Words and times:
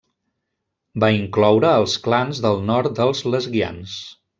Va 1.03 1.11
incloure 1.17 1.75
els 1.83 1.95
clans 2.09 2.43
del 2.49 2.61
nord 2.75 3.01
dels 3.03 3.27
Lesguians. 3.33 4.01